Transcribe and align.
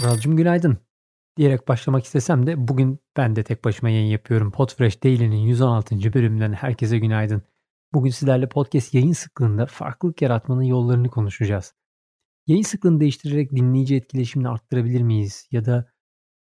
Uralcığım 0.00 0.36
günaydın 0.36 0.78
diyerek 1.36 1.68
başlamak 1.68 2.04
istesem 2.04 2.46
de 2.46 2.68
bugün 2.68 3.00
ben 3.16 3.36
de 3.36 3.44
tek 3.44 3.64
başıma 3.64 3.90
yayın 3.90 4.06
yapıyorum. 4.06 4.50
Podfresh 4.50 5.04
Daily'nin 5.04 5.36
116. 5.36 6.14
bölümünden 6.14 6.52
herkese 6.52 6.98
günaydın. 6.98 7.42
Bugün 7.94 8.10
sizlerle 8.10 8.48
podcast 8.48 8.94
yayın 8.94 9.12
sıklığında 9.12 9.66
farklılık 9.66 10.22
yaratmanın 10.22 10.62
yollarını 10.62 11.10
konuşacağız. 11.10 11.74
Yayın 12.46 12.62
sıklığını 12.62 13.00
değiştirerek 13.00 13.50
dinleyici 13.50 13.96
etkileşimini 13.96 14.48
arttırabilir 14.48 15.02
miyiz? 15.02 15.48
Ya 15.50 15.64
da 15.64 15.86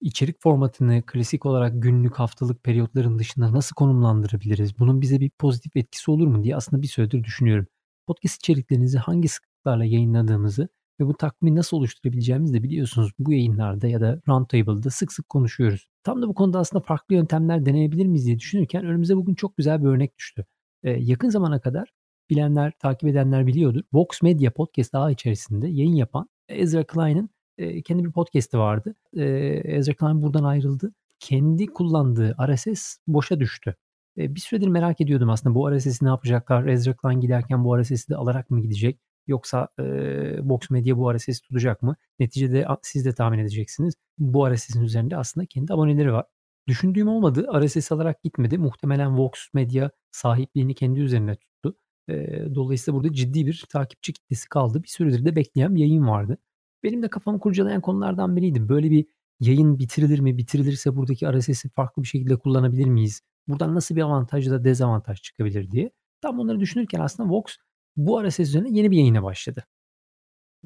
içerik 0.00 0.42
formatını 0.42 1.02
klasik 1.06 1.46
olarak 1.46 1.82
günlük, 1.82 2.14
haftalık 2.14 2.64
periyotların 2.64 3.18
dışında 3.18 3.52
nasıl 3.52 3.74
konumlandırabiliriz? 3.74 4.78
Bunun 4.78 5.00
bize 5.00 5.20
bir 5.20 5.30
pozitif 5.30 5.76
etkisi 5.76 6.10
olur 6.10 6.26
mu 6.26 6.42
diye 6.44 6.56
aslında 6.56 6.82
bir 6.82 6.88
süredir 6.88 7.24
düşünüyorum. 7.24 7.66
Podcast 8.06 8.36
içeriklerinizi 8.36 8.98
hangi 8.98 9.28
sıklıklarla 9.28 9.84
yayınladığımızı 9.84 10.68
ve 11.00 11.06
bu 11.06 11.14
takvimi 11.14 11.56
nasıl 11.56 11.76
oluşturabileceğimizi 11.76 12.54
de 12.54 12.62
biliyorsunuz 12.62 13.12
bu 13.18 13.32
yayınlarda 13.32 13.88
ya 13.88 14.00
da 14.00 14.20
Roundtable'da 14.28 14.90
sık 14.90 15.12
sık 15.12 15.28
konuşuyoruz. 15.28 15.88
Tam 16.04 16.22
da 16.22 16.28
bu 16.28 16.34
konuda 16.34 16.58
aslında 16.58 16.84
farklı 16.84 17.14
yöntemler 17.14 17.66
deneyebilir 17.66 18.06
miyiz 18.06 18.26
diye 18.26 18.38
düşünürken 18.38 18.84
önümüze 18.84 19.16
bugün 19.16 19.34
çok 19.34 19.56
güzel 19.56 19.82
bir 19.82 19.88
örnek 19.88 20.18
düştü. 20.18 20.46
Ee, 20.82 20.90
yakın 20.90 21.28
zamana 21.28 21.60
kadar 21.60 21.92
bilenler, 22.30 22.72
takip 22.78 23.08
edenler 23.08 23.46
biliyordur. 23.46 23.82
Vox 23.92 24.22
Media 24.22 24.50
Podcast 24.50 24.94
ağı 24.94 25.12
içerisinde 25.12 25.68
yayın 25.68 25.94
yapan 25.94 26.28
Ezra 26.48 26.84
Klein'in 26.84 27.30
e, 27.58 27.82
kendi 27.82 28.04
bir 28.04 28.12
podcast'i 28.12 28.58
vardı. 28.58 28.94
E, 29.16 29.24
Ezra 29.64 29.94
Klein 29.94 30.22
buradan 30.22 30.44
ayrıldı. 30.44 30.92
Kendi 31.18 31.66
kullandığı 31.66 32.36
RSS 32.48 32.96
boşa 33.06 33.40
düştü. 33.40 33.76
E, 34.18 34.34
bir 34.34 34.40
süredir 34.40 34.68
merak 34.68 35.00
ediyordum 35.00 35.30
aslında 35.30 35.54
bu 35.54 35.76
RSS'i 35.76 36.04
ne 36.04 36.08
yapacaklar? 36.08 36.66
Ezra 36.66 36.96
Klein 36.96 37.20
giderken 37.20 37.64
bu 37.64 37.82
RSS'i 37.82 38.08
de 38.08 38.16
alarak 38.16 38.50
mı 38.50 38.60
gidecek? 38.60 38.98
Yoksa 39.30 39.68
e, 39.78 39.84
Vox 40.42 40.70
Media 40.70 40.96
bu 40.96 41.14
RSS'i 41.14 41.42
tutacak 41.42 41.82
mı? 41.82 41.96
Neticede 42.18 42.66
siz 42.82 43.04
de 43.04 43.12
tahmin 43.12 43.38
edeceksiniz. 43.38 43.94
Bu 44.18 44.54
RSS'in 44.54 44.82
üzerinde 44.82 45.16
aslında 45.16 45.46
kendi 45.46 45.72
aboneleri 45.72 46.12
var. 46.12 46.24
Düşündüğüm 46.68 47.08
olmadı. 47.08 47.46
RSS 47.64 47.92
alarak 47.92 48.22
gitmedi. 48.22 48.58
Muhtemelen 48.58 49.18
Vox 49.18 49.32
Media 49.54 49.90
sahipliğini 50.10 50.74
kendi 50.74 51.00
üzerine 51.00 51.36
tuttu. 51.36 51.76
E, 52.08 52.14
dolayısıyla 52.54 52.96
burada 53.00 53.12
ciddi 53.12 53.46
bir 53.46 53.64
takipçi 53.72 54.12
kitlesi 54.12 54.48
kaldı. 54.48 54.82
Bir 54.82 54.88
süredir 54.88 55.24
de 55.24 55.36
bekleyen 55.36 55.74
bir 55.74 55.80
yayın 55.80 56.08
vardı. 56.08 56.38
Benim 56.82 57.02
de 57.02 57.08
kafamı 57.08 57.40
kurcalayan 57.40 57.80
konulardan 57.80 58.36
biriydi. 58.36 58.68
Böyle 58.68 58.90
bir 58.90 59.06
yayın 59.40 59.78
bitirilir 59.78 60.20
mi? 60.20 60.38
Bitirilirse 60.38 60.96
buradaki 60.96 61.32
RSS'i 61.32 61.68
farklı 61.68 62.02
bir 62.02 62.08
şekilde 62.08 62.36
kullanabilir 62.36 62.86
miyiz? 62.86 63.20
Buradan 63.48 63.74
nasıl 63.74 63.96
bir 63.96 64.02
avantaj 64.02 64.50
da 64.50 64.64
dezavantaj 64.64 65.22
çıkabilir 65.22 65.70
diye. 65.70 65.90
Tam 66.20 66.40
onları 66.40 66.60
düşünürken 66.60 67.00
aslında 67.00 67.30
Vox 67.30 67.56
bu 67.96 68.24
RSS 68.28 68.40
üzerine 68.40 68.68
yeni 68.70 68.90
bir 68.90 68.96
yayına 68.96 69.22
başladı. 69.22 69.64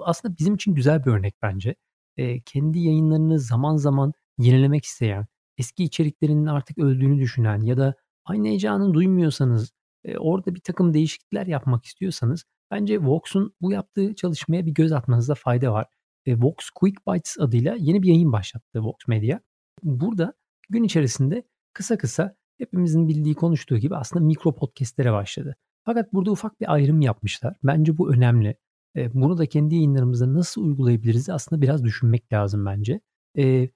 Aslında 0.00 0.38
bizim 0.38 0.54
için 0.54 0.74
güzel 0.74 1.04
bir 1.04 1.10
örnek 1.10 1.34
bence. 1.42 1.74
E, 2.16 2.40
kendi 2.40 2.78
yayınlarını 2.78 3.38
zaman 3.38 3.76
zaman 3.76 4.12
yenilemek 4.38 4.84
isteyen, 4.84 5.26
eski 5.58 5.84
içeriklerinin 5.84 6.46
artık 6.46 6.78
öldüğünü 6.78 7.20
düşünen 7.20 7.60
ya 7.60 7.76
da 7.76 7.94
aynı 8.24 8.48
heyecanı 8.48 8.94
duymuyorsanız, 8.94 9.72
e, 10.04 10.18
orada 10.18 10.54
bir 10.54 10.60
takım 10.60 10.94
değişiklikler 10.94 11.46
yapmak 11.46 11.84
istiyorsanız 11.84 12.44
bence 12.70 12.98
Vox'un 13.02 13.54
bu 13.60 13.72
yaptığı 13.72 14.14
çalışmaya 14.14 14.66
bir 14.66 14.72
göz 14.74 14.92
atmanızda 14.92 15.34
fayda 15.34 15.72
var. 15.72 15.86
E, 16.26 16.40
Vox 16.40 16.70
Quick 16.74 16.98
Bites 17.08 17.36
adıyla 17.38 17.76
yeni 17.78 18.02
bir 18.02 18.08
yayın 18.08 18.32
başlattı 18.32 18.80
Vox 18.80 18.96
Media. 19.08 19.40
Burada 19.82 20.34
gün 20.70 20.84
içerisinde 20.84 21.42
kısa 21.72 21.98
kısa 21.98 22.36
hepimizin 22.58 23.08
bildiği 23.08 23.34
konuştuğu 23.34 23.78
gibi 23.78 23.96
aslında 23.96 24.24
mikro 24.24 24.54
podcastlere 24.54 25.12
başladı. 25.12 25.56
Fakat 25.86 26.12
burada 26.12 26.30
ufak 26.30 26.60
bir 26.60 26.72
ayrım 26.72 27.00
yapmışlar. 27.00 27.56
Bence 27.64 27.98
bu 27.98 28.14
önemli. 28.14 28.56
E, 28.96 29.14
bunu 29.14 29.38
da 29.38 29.46
kendi 29.46 29.74
yayınlarımızda 29.74 30.34
nasıl 30.34 30.64
uygulayabiliriz 30.64 31.30
aslında 31.30 31.62
biraz 31.62 31.84
düşünmek 31.84 32.32
lazım 32.32 32.66
bence. 32.66 33.00
E, 33.38 33.68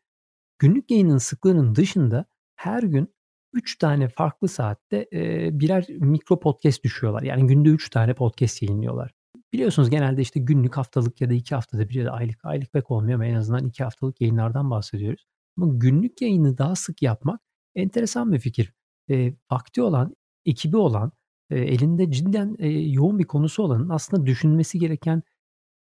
günlük 0.58 0.90
yayının 0.90 1.18
sıklığının 1.18 1.74
dışında 1.74 2.24
her 2.56 2.82
gün 2.82 3.14
3 3.52 3.78
tane 3.78 4.08
farklı 4.08 4.48
saatte 4.48 5.08
e, 5.12 5.50
birer 5.60 5.86
mikro 5.88 6.40
podcast 6.40 6.84
düşüyorlar. 6.84 7.22
Yani 7.22 7.46
günde 7.46 7.68
3 7.68 7.90
tane 7.90 8.14
podcast 8.14 8.62
yayınlıyorlar. 8.62 9.12
Biliyorsunuz 9.52 9.90
genelde 9.90 10.22
işte 10.22 10.40
günlük, 10.40 10.76
haftalık 10.76 11.20
ya 11.20 11.30
da 11.30 11.34
2 11.34 11.54
haftada 11.54 11.88
bir 11.88 11.94
ya 11.94 12.06
da 12.06 12.12
aylık. 12.12 12.44
Aylık 12.44 12.72
pek 12.72 12.90
olmuyor 12.90 13.14
ama 13.14 13.26
en 13.26 13.34
azından 13.34 13.66
2 13.66 13.84
haftalık 13.84 14.20
yayınlardan 14.20 14.70
bahsediyoruz. 14.70 15.26
Ama 15.56 15.74
günlük 15.74 16.22
yayını 16.22 16.58
daha 16.58 16.76
sık 16.76 17.02
yapmak 17.02 17.40
enteresan 17.74 18.32
bir 18.32 18.38
fikir. 18.38 18.72
E, 19.10 19.34
vakti 19.50 19.82
olan, 19.82 20.16
ekibi 20.44 20.76
olan, 20.76 21.12
elinde 21.50 22.10
cidden 22.10 22.56
yoğun 22.92 23.18
bir 23.18 23.24
konusu 23.24 23.62
olanın 23.62 23.88
aslında 23.88 24.26
düşünmesi 24.26 24.78
gereken 24.78 25.22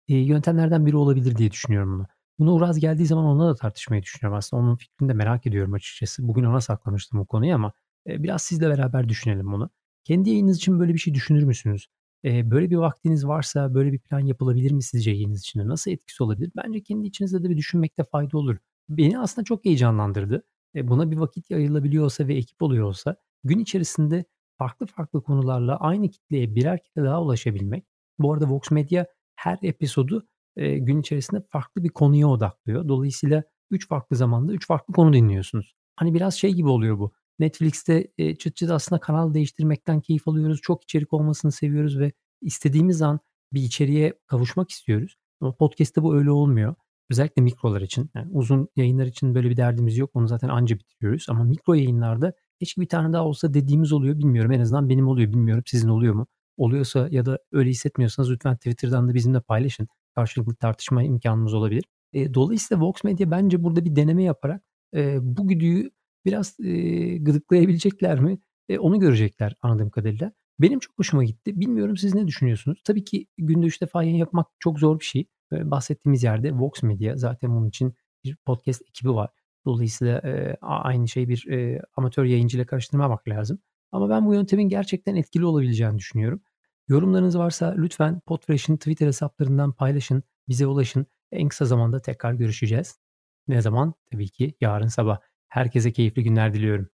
yöntemlerden 0.08 0.86
biri 0.86 0.98
olabilir 0.98 1.36
diye 1.36 1.52
düşünüyorum 1.52 1.94
bunu. 1.94 2.08
Bunu 2.40 2.54
Uraz 2.54 2.80
geldiği 2.80 3.06
zaman 3.06 3.26
onunla 3.26 3.50
da 3.50 3.56
tartışmayı 3.56 4.04
düşünüyorum 4.04 4.38
aslında. 4.38 4.64
Onun 4.64 4.76
fikrini 4.76 5.10
de 5.10 5.14
merak 5.14 5.48
ediyorum 5.48 5.74
açıkçası. 5.74 6.28
Bugün 6.28 6.44
ona 6.44 6.62
saklamıştım 6.62 7.20
o 7.20 7.26
konuyu 7.26 7.56
ama 7.56 7.74
biraz 8.08 8.42
sizle 8.42 8.70
beraber 8.70 9.10
düşünelim 9.10 9.52
bunu. 9.52 9.70
Kendi 10.04 10.30
yayınınız 10.30 10.58
için 10.58 10.80
böyle 10.80 10.94
bir 10.94 11.00
şey 11.00 11.14
düşünür 11.14 11.44
müsünüz? 11.44 11.88
Böyle 12.24 12.70
bir 12.70 12.76
vaktiniz 12.76 13.28
varsa 13.28 13.74
böyle 13.74 13.92
bir 13.92 14.00
plan 14.00 14.20
yapılabilir 14.20 14.72
mi 14.72 14.84
sizce 14.84 15.12
yayınınız 15.12 15.40
için? 15.40 15.68
Nasıl 15.68 15.92
etkisi 15.92 16.24
olabilir? 16.24 16.52
Bence 16.56 16.84
kendi 16.84 17.08
içinizde 17.08 17.44
de 17.44 17.50
bir 17.50 17.58
düşünmekte 17.58 18.04
fayda 18.04 18.38
olur. 18.38 18.58
Beni 18.90 19.20
aslında 19.20 19.46
çok 19.46 19.66
heyecanlandırdı. 19.66 20.44
Buna 20.76 21.12
bir 21.12 21.18
vakit 21.18 21.52
ayrılabiliyorsa 21.52 22.28
ve 22.28 22.36
ekip 22.36 22.62
oluyorsa 22.62 23.16
gün 23.44 23.60
içerisinde 23.60 24.26
farklı 24.60 24.86
farklı 24.86 25.24
konularla 25.24 25.78
aynı 25.78 26.10
kitleye 26.10 26.56
birer 26.56 26.80
kere 26.84 27.06
daha 27.06 27.22
ulaşabilmek. 27.22 27.86
Bu 28.20 28.34
arada 28.34 28.50
Vox 28.50 28.72
Media 28.72 29.06
her 29.36 29.58
episodu 29.62 30.28
e, 30.56 30.78
gün 30.78 31.02
içerisinde 31.02 31.42
farklı 31.50 31.84
bir 31.84 31.90
konuya 31.90 32.28
odaklıyor. 32.28 32.88
Dolayısıyla 32.88 33.44
3 33.72 33.88
farklı 33.88 34.16
zamanda 34.16 34.54
3 34.54 34.68
farklı 34.68 34.94
konu 34.94 35.14
dinliyorsunuz. 35.14 35.76
Hani 35.96 36.14
biraz 36.14 36.34
şey 36.34 36.54
gibi 36.54 36.70
oluyor 36.70 37.00
bu. 37.00 37.12
Netflix'te 37.40 38.08
e, 38.18 38.36
çıt 38.36 38.56
çıt 38.56 38.72
aslında 38.72 39.00
kanal 39.00 39.34
değiştirmekten 39.34 40.02
keyif 40.02 40.28
alıyoruz. 40.28 40.60
Çok 40.62 40.84
içerik 40.84 41.14
olmasını 41.14 41.52
seviyoruz 41.52 42.00
ve 42.00 42.12
istediğimiz 42.42 43.02
an 43.02 43.20
bir 43.54 43.62
içeriğe 43.62 44.14
kavuşmak 44.28 44.70
istiyoruz. 44.70 45.16
Ama 45.42 45.56
podcast'te 45.56 46.04
bu 46.04 46.16
öyle 46.18 46.32
olmuyor. 46.32 46.76
Özellikle 47.10 47.42
mikrolar 47.42 47.82
için. 47.82 48.10
Yani 48.16 48.32
uzun 48.32 48.70
yayınlar 48.76 49.06
için 49.06 49.36
böyle 49.36 49.50
bir 49.50 49.58
derdimiz 49.58 49.98
yok. 49.98 50.10
Onu 50.14 50.28
zaten 50.28 50.50
anca 50.50 50.80
bitiriyoruz. 50.80 51.26
Ama 51.30 51.44
mikro 51.44 51.74
yayınlarda 51.74 52.34
keşke 52.60 52.82
bir 52.82 52.88
tane 52.88 53.14
daha 53.14 53.26
olsa 53.26 53.54
dediğimiz 53.54 53.94
oluyor. 53.94 54.20
Bilmiyorum. 54.20 54.52
En 54.52 54.60
azından 54.60 54.90
benim 54.90 55.08
oluyor. 55.08 55.34
Bilmiyorum 55.34 55.64
sizin 55.68 55.90
oluyor 55.90 56.14
mu? 56.14 56.28
Oluyorsa 56.58 57.08
ya 57.12 57.26
da 57.26 57.40
öyle 57.52 57.70
hissetmiyorsanız 57.70 58.32
lütfen 58.32 58.56
Twitter'dan 58.56 59.10
da 59.10 59.14
bizimle 59.14 59.40
paylaşın 59.42 59.88
karşılıklı 60.16 60.56
tartışma 60.56 61.04
imkanımız 61.04 61.54
olabilir. 61.54 61.84
E, 62.14 62.34
dolayısıyla 62.34 62.84
Vox 62.84 63.04
Media 63.04 63.32
bence 63.32 63.64
burada 63.64 63.86
bir 63.86 63.96
deneme 63.96 64.24
yaparak 64.24 64.64
e, 64.96 65.18
bu 65.22 65.48
güdüyü 65.48 65.92
biraz 66.26 66.60
e, 66.60 67.18
gıdıklayabilecekler 67.18 68.20
mi? 68.20 68.40
E, 68.70 68.80
onu 68.80 69.00
görecekler 69.00 69.56
anladığım 69.62 69.90
kadarıyla. 69.90 70.32
Benim 70.60 70.80
çok 70.80 71.00
hoşuma 71.00 71.24
gitti. 71.24 71.60
Bilmiyorum 71.60 71.98
siz 71.98 72.16
ne 72.16 72.28
düşünüyorsunuz? 72.28 72.82
Tabii 72.84 73.04
ki 73.04 73.28
günde 73.38 73.66
3 73.66 73.82
defa 73.82 74.04
yayın 74.04 74.18
yapmak 74.18 74.48
çok 74.60 74.80
zor 74.80 75.00
bir 75.00 75.06
şey. 75.06 75.28
E, 75.54 75.72
bahsettiğimiz 75.72 76.24
yerde 76.24 76.54
Vox 76.54 76.84
Media 76.84 77.18
zaten 77.18 77.56
bunun 77.56 77.70
için 77.70 77.94
bir 78.24 78.36
podcast 78.36 78.82
ekibi 78.82 79.14
var. 79.14 79.30
Dolayısıyla 79.70 80.18
e, 80.20 80.58
aynı 80.62 81.08
şey 81.08 81.30
bir 81.30 81.48
e, 81.48 81.82
amatör 81.96 82.26
yayıncı 82.26 82.58
ile 82.58 82.66
karıştırmamak 82.66 83.28
lazım. 83.28 83.60
Ama 83.92 84.10
ben 84.10 84.26
bu 84.26 84.34
yöntemin 84.34 84.70
gerçekten 84.70 85.16
etkili 85.16 85.46
olabileceğini 85.46 85.98
düşünüyorum. 85.98 86.42
Yorumlarınız 86.88 87.38
varsa 87.38 87.76
lütfen 87.78 88.20
Podfresh'in 88.26 88.78
Twitter 88.78 89.08
hesaplarından 89.08 89.72
paylaşın, 89.72 90.24
bize 90.48 90.68
ulaşın. 90.68 91.06
En 91.32 91.50
kısa 91.50 91.66
zamanda 91.66 92.02
tekrar 92.02 92.34
görüşeceğiz. 92.34 93.00
Ne 93.48 93.62
zaman? 93.62 93.94
Tabii 94.12 94.30
ki 94.30 94.56
yarın 94.62 94.88
sabah. 94.88 95.20
Herkese 95.48 95.92
keyifli 95.92 96.24
günler 96.24 96.54
diliyorum. 96.54 96.90